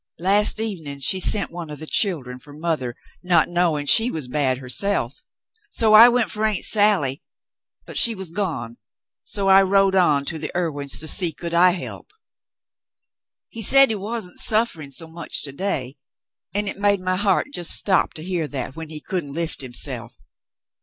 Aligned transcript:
Last 0.17 0.59
evening 0.59 0.97
she 0.97 1.19
sent 1.19 1.51
one 1.51 1.69
of 1.69 1.77
the 1.77 1.85
children 1.85 2.39
for 2.39 2.53
mother, 2.53 2.95
not 3.21 3.47
knowing 3.47 3.85
she 3.85 4.09
was 4.09 4.27
bad 4.27 4.57
herself, 4.57 5.21
so 5.69 5.93
I 5.93 6.09
went 6.09 6.31
for 6.31 6.43
Aunt 6.43 6.63
Sally; 6.65 7.21
but 7.85 7.97
she 7.99 8.15
was 8.15 8.31
gone, 8.31 8.77
so 9.23 9.47
I 9.47 9.61
rode 9.61 9.93
on 9.93 10.25
to 10.25 10.39
the 10.39 10.49
Irwins 10.57 10.97
to 11.01 11.07
see 11.07 11.31
could 11.31 11.53
I 11.53 11.73
help. 11.73 12.13
He 13.47 13.61
said 13.61 13.91
he 13.91 13.95
wasn't 13.95 14.39
suffering 14.39 14.89
so 14.89 15.05
much 15.07 15.43
to 15.43 15.51
day, 15.51 15.97
and 16.51 16.67
it 16.67 16.79
made 16.79 16.99
my 16.99 17.15
heart 17.15 17.49
just 17.53 17.69
stop 17.69 18.15
to 18.15 18.23
hear 18.23 18.47
that, 18.47 18.75
when 18.75 18.89
he 18.89 19.01
couldn't 19.01 19.33
lift 19.35 19.61
himself. 19.61 20.19